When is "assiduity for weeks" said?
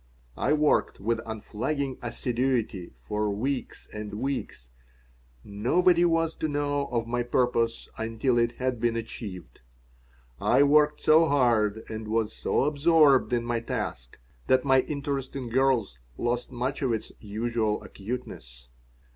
2.01-3.87